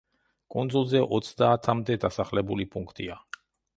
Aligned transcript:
კუნძულზე 0.53 1.01
ოცდაათამდე 1.17 1.99
დასახლებული 2.07 2.67
პუნქტია. 2.77 3.19